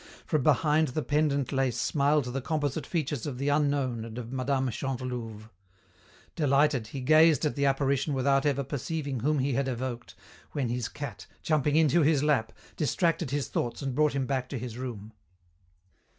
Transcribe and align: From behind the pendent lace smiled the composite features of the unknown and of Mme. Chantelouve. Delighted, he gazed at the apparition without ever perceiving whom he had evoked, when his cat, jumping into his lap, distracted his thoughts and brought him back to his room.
From 0.25 0.41
behind 0.41 0.87
the 0.87 1.03
pendent 1.03 1.51
lace 1.51 1.77
smiled 1.77 2.23
the 2.25 2.41
composite 2.41 2.87
features 2.87 3.27
of 3.27 3.37
the 3.37 3.49
unknown 3.49 4.03
and 4.03 4.17
of 4.17 4.33
Mme. 4.33 4.71
Chantelouve. 4.71 5.51
Delighted, 6.35 6.87
he 6.87 7.01
gazed 7.01 7.45
at 7.45 7.55
the 7.55 7.67
apparition 7.67 8.15
without 8.15 8.43
ever 8.43 8.63
perceiving 8.63 9.19
whom 9.19 9.37
he 9.37 9.53
had 9.53 9.67
evoked, 9.67 10.15
when 10.53 10.69
his 10.69 10.89
cat, 10.89 11.27
jumping 11.43 11.75
into 11.75 12.01
his 12.01 12.23
lap, 12.23 12.51
distracted 12.75 13.29
his 13.29 13.47
thoughts 13.47 13.83
and 13.83 13.93
brought 13.93 14.13
him 14.13 14.25
back 14.25 14.49
to 14.49 14.57
his 14.57 14.75
room. 14.75 15.13